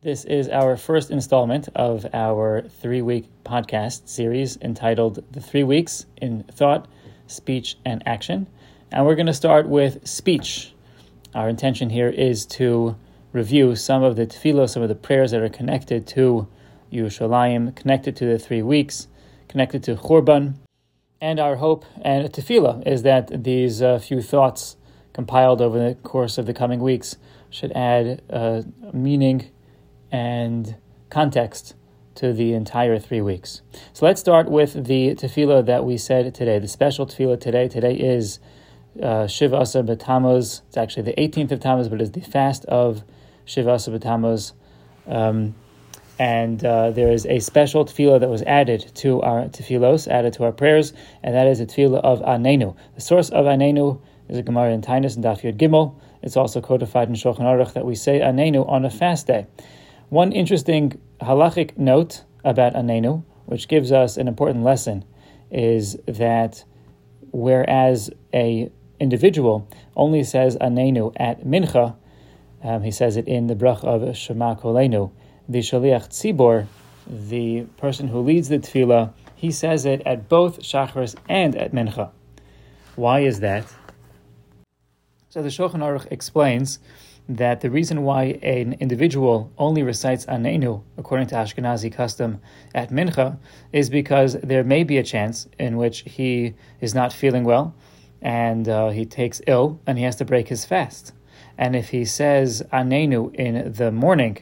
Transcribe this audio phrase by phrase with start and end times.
[0.00, 6.06] This is our first installment of our three week podcast series entitled The Three Weeks
[6.18, 6.86] in Thought,
[7.26, 8.46] Speech, and Action.
[8.92, 10.72] And we're going to start with speech.
[11.34, 12.94] Our intention here is to
[13.32, 16.46] review some of the tefillah, some of the prayers that are connected to
[16.92, 19.08] Yerushalayim, connected to the three weeks,
[19.48, 20.54] connected to Churban.
[21.20, 24.76] And our hope and tefillah is that these uh, few thoughts
[25.12, 27.16] compiled over the course of the coming weeks
[27.50, 28.62] should add uh,
[28.92, 29.50] meaning
[30.10, 30.76] and
[31.10, 31.74] context
[32.14, 33.62] to the entire three weeks.
[33.92, 37.68] So let's start with the tefillah that we said today, the special tefillah today.
[37.68, 38.40] Today is
[39.00, 40.62] uh, Shiva Asar B'Tammuz.
[40.66, 43.04] It's actually the 18th of Tammuz, but it's the fast of
[43.44, 44.52] Shiva Asar B'Tammuz.
[45.06, 45.54] Um,
[46.18, 50.44] and uh, there is a special tefillah that was added to our tefillos, added to
[50.44, 52.74] our prayers, and that is a tefillah of Anenu.
[52.96, 55.94] The source of Anenu is a Gemara in Tainus and Daf Yud Gimel.
[56.20, 59.46] It's also codified in Shulchan Aruch that we say Anenu on a fast day.
[60.10, 65.04] One interesting halachic note about Anenu, which gives us an important lesson,
[65.50, 66.64] is that
[67.30, 71.94] whereas a individual only says Anenu at Mincha,
[72.62, 75.10] um, he says it in the brach of Shema Kolenu,
[75.46, 76.66] the Shaliach Tzibor,
[77.06, 82.10] the person who leads the tefillah, he says it at both Shacharis and at Mincha.
[82.96, 83.66] Why is that?
[85.28, 86.78] So the Shulchan Aruch explains
[87.28, 92.40] that the reason why an individual only recites Anenu, according to Ashkenazi custom,
[92.74, 93.38] at Mincha,
[93.72, 97.74] is because there may be a chance in which he is not feeling well
[98.22, 101.12] and uh, he takes ill and he has to break his fast.
[101.56, 104.38] And if he says Anenu in the morning,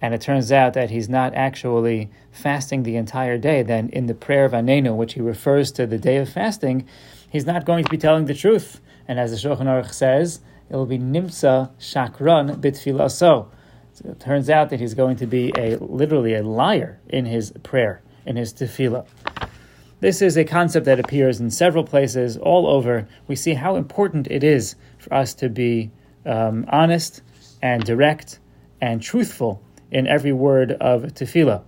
[0.00, 4.14] and it turns out that he's not actually fasting the entire day, then in the
[4.14, 6.86] prayer of Anenu, which he refers to the day of fasting,
[7.30, 8.80] he's not going to be telling the truth.
[9.06, 13.48] And as the Shulchan Aruch says, it will be nimsa shakran bitfilaso.
[13.92, 17.52] So it turns out that he's going to be a literally a liar in his
[17.64, 19.04] prayer, in his tefillah.
[19.98, 23.06] This is a concept that appears in several places all over.
[23.26, 25.90] We see how important it is for us to be
[26.24, 27.20] um, honest
[27.60, 28.38] and direct
[28.80, 29.60] and truthful
[29.90, 31.62] in every word of tefillah.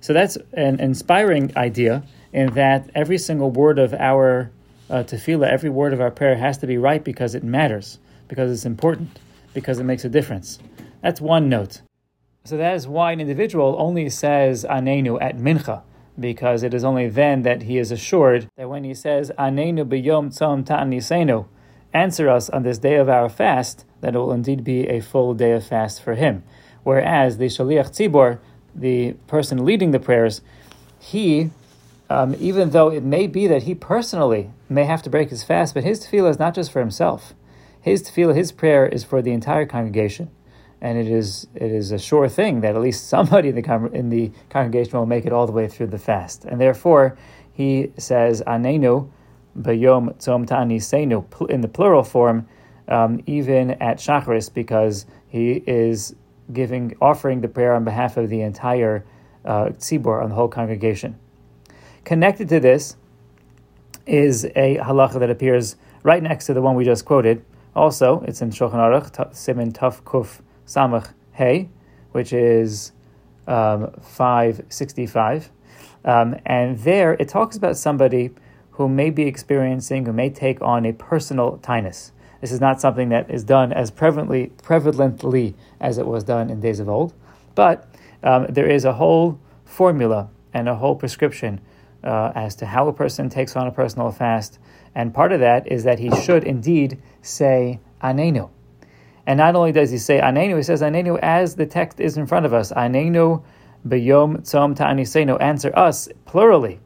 [0.00, 2.02] So that's an inspiring idea
[2.32, 4.50] in that every single word of our
[4.90, 7.98] uh, tefillah, every word of our prayer has to be right because it matters
[8.30, 9.18] because it's important,
[9.52, 10.60] because it makes a difference.
[11.02, 11.82] That's one note.
[12.44, 15.82] So that is why an individual only says Anenu at Mincha,
[16.18, 20.28] because it is only then that he is assured that when he says Anenu b'yom
[20.28, 21.46] tzom ta'anisenu,
[21.92, 25.34] answer us on this day of our fast, that it will indeed be a full
[25.34, 26.44] day of fast for him.
[26.84, 28.38] Whereas the Shaliach Tzibor,
[28.74, 30.40] the person leading the prayers,
[31.00, 31.50] he,
[32.08, 35.74] um, even though it may be that he personally may have to break his fast,
[35.74, 37.34] but his tefillah is not just for himself
[37.80, 40.30] his tefillah, his prayer is for the entire congregation,
[40.80, 43.94] and it is it is a sure thing that at least somebody in the con-
[43.94, 47.16] in the congregation will make it all the way through the fast, and therefore
[47.52, 49.10] he says anenu
[49.58, 52.46] bayom tzom ta'anisenu in the plural form,
[52.88, 56.14] um, even at shacharis because he is
[56.52, 59.04] giving offering the prayer on behalf of the entire
[59.44, 61.18] uh, tzibor on the whole congregation.
[62.04, 62.96] Connected to this
[64.06, 67.44] is a halacha that appears right next to the one we just quoted,
[67.74, 71.68] also, it's in Shulchan Aruch, Simin Tuf Kuf Samach Hey,
[72.12, 72.92] which is
[73.46, 75.50] um, 565.
[76.04, 78.30] Um, and there it talks about somebody
[78.72, 82.12] who may be experiencing, who may take on a personal tinus.
[82.40, 86.60] This is not something that is done as prevalently, prevalently as it was done in
[86.60, 87.12] days of old,
[87.54, 87.86] but
[88.22, 91.60] um, there is a whole formula and a whole prescription
[92.02, 94.58] uh, as to how a person takes on a personal fast
[94.94, 98.50] and part of that is that he should indeed say anenu.
[99.26, 102.26] And not only does he say anenu, he says anenu as the text is in
[102.26, 102.72] front of us.
[102.72, 103.42] Anenu
[103.86, 105.40] beyom tzom ta'anisenu.
[105.40, 106.78] Answer us, plurally,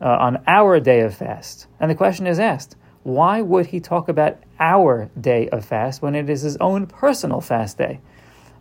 [0.00, 1.66] uh, on our day of fast.
[1.80, 6.14] And the question is asked, why would he talk about our day of fast when
[6.14, 8.00] it is his own personal fast day?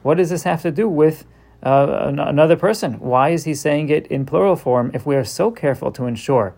[0.02, 1.26] What does this have to do with
[1.64, 3.00] uh, another person?
[3.00, 6.56] Why is he saying it in plural form if we are so careful to ensure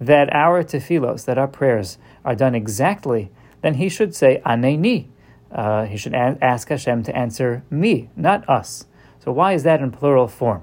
[0.00, 3.30] that our tefillos, that our prayers are done exactly,
[3.66, 5.08] then he should say aneni.
[5.50, 8.86] Uh, he should a- ask Hashem to answer me, not us.
[9.18, 10.62] So why is that in plural form?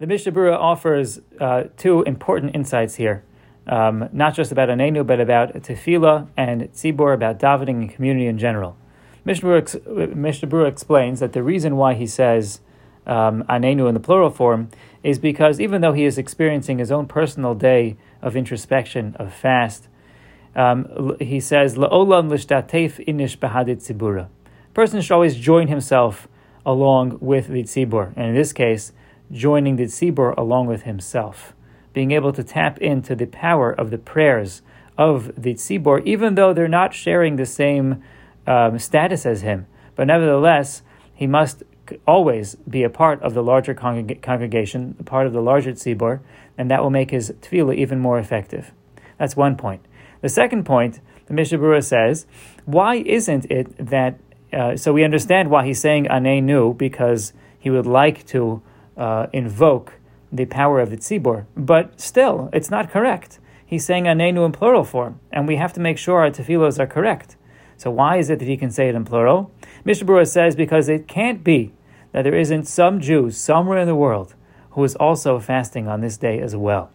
[0.00, 3.22] The Mishnah offers uh, two important insights here,
[3.68, 8.36] um, not just about anenu, but about tefillah and tzibor, about davening and community in
[8.36, 8.76] general.
[9.24, 12.60] Mishnah Berurah explains that the reason why he says
[13.06, 14.70] um, anenu in the plural form
[15.04, 19.86] is because even though he is experiencing his own personal day of introspection, of fast,
[20.54, 24.28] um, he says, La'olam l'shtatef inish behadit tzibura.
[24.74, 26.28] Person should always join himself
[26.64, 28.92] along with the tzibor, and in this case,
[29.30, 31.54] joining the tzibor along with himself,
[31.92, 34.62] being able to tap into the power of the prayers
[34.96, 38.02] of the tzibor, even though they're not sharing the same
[38.46, 39.66] um, status as him.
[39.96, 40.82] But nevertheless,
[41.14, 41.62] he must
[42.06, 46.20] always be a part of the larger congreg- congregation, a part of the larger tzibor,
[46.56, 48.72] and that will make his tefillah even more effective.
[49.18, 49.84] That's one point.
[50.22, 52.26] The second point, the Mishnah Berurah says,
[52.64, 54.18] why isn't it that?
[54.52, 58.62] Uh, so we understand why he's saying anenu because he would like to
[58.96, 59.94] uh, invoke
[60.30, 63.38] the power of the tzibor, but still, it's not correct.
[63.64, 66.86] He's saying anenu in plural form, and we have to make sure our tefillos are
[66.86, 67.36] correct.
[67.76, 69.50] So why is it that he can say it in plural?
[69.84, 71.72] Mishnah Berurah says because it can't be
[72.12, 74.34] that there isn't some Jew somewhere in the world
[74.70, 76.90] who is also fasting on this day as well.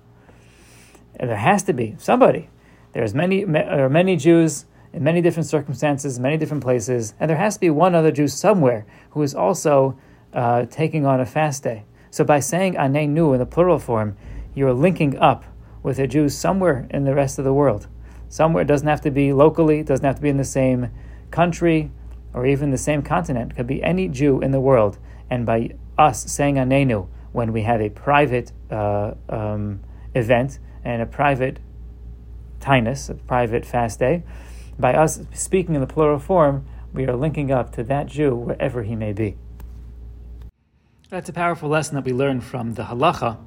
[1.19, 2.49] There has to be somebody.
[2.97, 7.53] There's many, are many Jews in many different circumstances, many different places, and there has
[7.53, 9.95] to be one other Jew somewhere who is also
[10.33, 11.85] uh, taking on a fast day.
[12.09, 14.17] So by saying anenu in the plural form,
[14.55, 15.45] you're linking up
[15.83, 17.85] with a Jew somewhere in the rest of the world.
[18.29, 20.89] Somewhere it doesn't have to be locally, it doesn't have to be in the same
[21.29, 21.91] country
[22.33, 23.51] or even the same continent.
[23.51, 24.97] It could be any Jew in the world.
[25.29, 29.81] And by us saying anenu when we have a private uh, um,
[30.15, 31.59] event and a private
[32.67, 34.23] tinus, a private fast day,
[34.77, 38.83] by us speaking in the plural form, we are linking up to that Jew wherever
[38.83, 39.37] he may be.
[41.09, 43.37] That's a powerful lesson that we learn from the halacha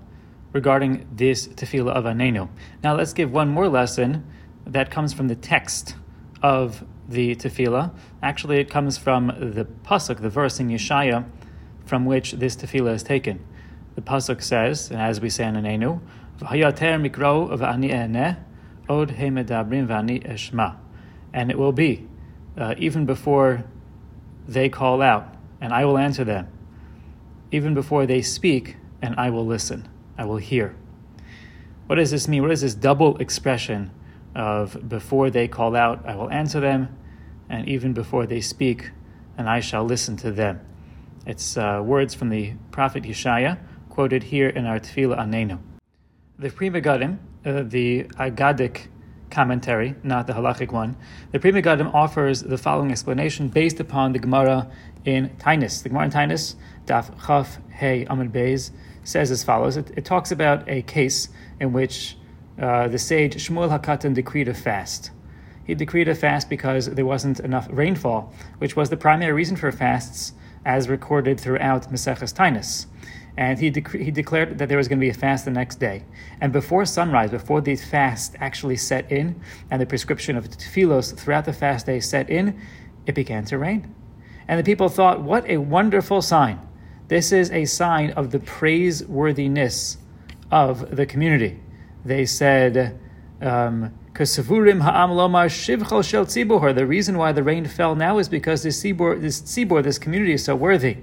[0.53, 2.49] regarding this tefillah of anenu.
[2.83, 4.27] Now let's give one more lesson
[4.67, 5.95] that comes from the text
[6.43, 7.93] of the tefillah.
[8.23, 11.27] Actually, it comes from the pasuk, the verse in Yeshaya,
[11.85, 13.45] from which this tefillah is taken.
[13.95, 16.01] The pasuk says, and as we say in anenu,
[16.39, 17.91] "V'hayater mikro v'ani
[18.91, 20.77] od medabrim v'ani eshma,"
[21.33, 22.07] and it will be
[22.59, 23.65] uh, even before
[24.49, 26.49] they call out, and I will answer them.
[27.53, 29.89] Even before they speak, and I will listen.
[30.19, 30.75] I will hear.
[31.87, 32.43] What does this mean?
[32.43, 33.91] What is this double expression
[34.35, 36.97] of before they call out, I will answer them,
[37.49, 38.91] and even before they speak,
[39.39, 40.61] and I shall listen to them?
[41.27, 43.59] It's uh, words from the prophet Yeshaya,
[43.89, 45.59] quoted here in our Tefillah Anenu.
[46.39, 48.89] The Pri Megadim, uh, the Agadic
[49.31, 50.97] commentary, not the halachic one,
[51.33, 54.71] the Pri Megadim offers the following explanation based upon the Gemara
[55.05, 55.83] in Tainus.
[55.83, 56.57] The Gemara in Tainus,
[56.87, 58.71] Daf Chaf Hey Amud Beis,
[59.05, 59.77] says as follows.
[59.77, 61.29] It, it, talks about a case
[61.59, 62.17] in which
[62.59, 65.11] uh, the sage Shmuel Hakatan decreed a fast.
[65.65, 69.71] He decreed a fast because there wasn't enough rainfall, which was the primary reason for
[69.71, 70.33] fasts
[70.65, 72.87] as recorded throughout Maseches Tainus
[73.41, 76.05] and he, he declared that there was going to be a fast the next day.
[76.43, 79.41] And before sunrise, before the fast actually set in,
[79.71, 82.61] and the prescription of tefillos throughout the fast day set in,
[83.07, 83.95] it began to rain.
[84.47, 86.61] And the people thought, what a wonderful sign.
[87.09, 89.97] This is a sign of the praiseworthiness
[90.51, 91.61] of the community.
[92.05, 93.01] They said,
[93.41, 94.45] um, the
[96.87, 100.45] reason why the rain fell now is because this tzibor, this tzibor, this community is
[100.45, 100.99] so worthy.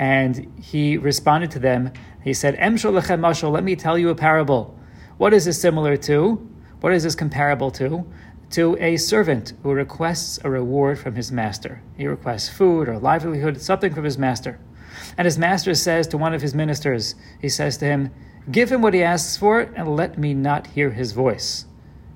[0.00, 1.92] And he responded to them.
[2.24, 4.74] He said, mashal, let me tell you a parable.
[5.18, 6.36] What is this similar to?
[6.80, 8.10] What is this comparable to?
[8.52, 11.82] To a servant who requests a reward from his master.
[11.98, 14.58] He requests food or livelihood, something from his master.
[15.18, 18.10] And his master says to one of his ministers, he says to him,
[18.50, 21.66] Give him what he asks for and let me not hear his voice.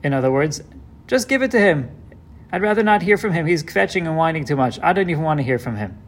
[0.02, 0.62] In other words,
[1.06, 1.90] just give it to him.
[2.50, 3.44] I'd rather not hear from him.
[3.44, 4.80] He's fetching and whining too much.
[4.82, 5.98] I don't even want to hear from him.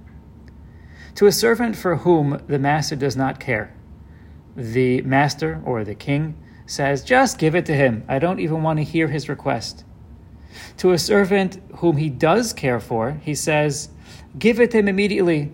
[1.16, 3.72] To a servant for whom the master does not care,
[4.54, 8.04] the master or the king says, Just give it to him.
[8.06, 9.84] I don't even want to hear his request.
[10.76, 13.88] To a servant whom he does care for, he says,
[14.38, 15.52] Give it to him immediately.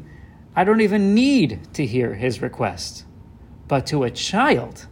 [0.57, 3.05] I don't even need to hear his request.
[3.69, 4.89] But to a child,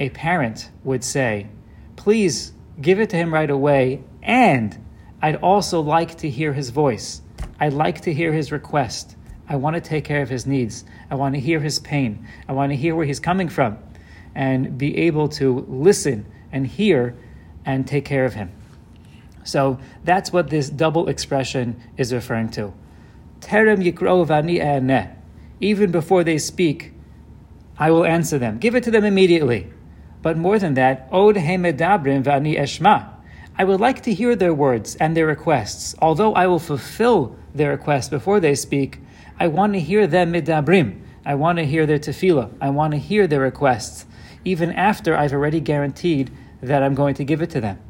[0.00, 1.48] a parent would say,
[1.96, 4.82] Please give it to him right away, and
[5.20, 7.20] I'd also like to hear his voice.
[7.60, 9.16] I'd like to hear his request.
[9.48, 10.84] I want to take care of his needs.
[11.10, 12.26] I want to hear his pain.
[12.48, 13.78] I want to hear where he's coming from
[14.34, 17.16] and be able to listen and hear
[17.64, 18.50] and take care of him.
[19.44, 22.72] So that's what this double expression is referring to.
[23.40, 25.16] Terem yikro vani
[25.60, 26.92] Even before they speak,
[27.78, 28.58] I will answer them.
[28.58, 29.72] Give it to them immediately.
[30.22, 33.08] But more than that, od hemedabrim vani eshma.
[33.58, 35.94] I would like to hear their words and their requests.
[36.00, 39.00] Although I will fulfill their requests before they speak,
[39.42, 41.00] I want to hear them midabrim.
[41.26, 42.48] I want to hear their tefillah.
[42.60, 44.06] I want to hear their requests,
[44.44, 46.30] even after I've already guaranteed
[46.62, 47.80] that I'm going to give it to them.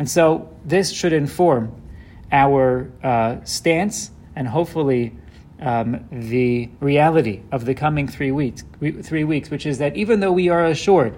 [0.00, 1.80] And so this should inform
[2.32, 5.16] our uh, stance and hopefully
[5.60, 8.64] um, the reality of the coming three weeks,
[9.04, 11.16] three weeks, which is that even though we are assured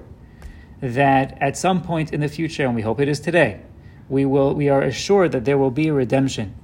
[0.82, 3.62] that at some point in the future, and we hope it is today,
[4.10, 6.54] we will we are assured that there will be a redemption.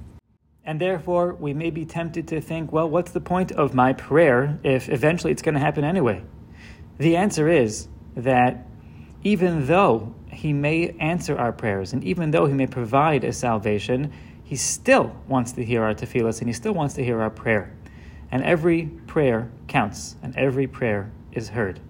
[0.65, 4.59] And therefore, we may be tempted to think, well, what's the point of my prayer
[4.63, 6.23] if eventually it's going to happen anyway?
[6.99, 8.65] The answer is that
[9.23, 14.13] even though He may answer our prayers, and even though He may provide a salvation,
[14.43, 17.75] He still wants to hear our tefillahs, and He still wants to hear our prayer.
[18.31, 21.81] And every prayer counts, and every prayer is heard.